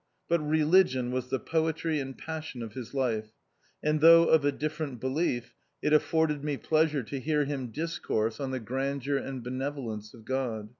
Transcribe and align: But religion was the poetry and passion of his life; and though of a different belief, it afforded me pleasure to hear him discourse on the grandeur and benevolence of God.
But 0.27 0.39
religion 0.39 1.11
was 1.11 1.27
the 1.27 1.37
poetry 1.37 1.99
and 1.99 2.17
passion 2.17 2.63
of 2.63 2.73
his 2.73 2.95
life; 2.95 3.33
and 3.83 4.01
though 4.01 4.29
of 4.29 4.43
a 4.43 4.51
different 4.51 4.99
belief, 4.99 5.53
it 5.79 5.93
afforded 5.93 6.43
me 6.43 6.57
pleasure 6.57 7.03
to 7.03 7.19
hear 7.19 7.45
him 7.45 7.67
discourse 7.67 8.39
on 8.39 8.49
the 8.49 8.59
grandeur 8.59 9.17
and 9.17 9.43
benevolence 9.43 10.15
of 10.15 10.25
God. 10.25 10.69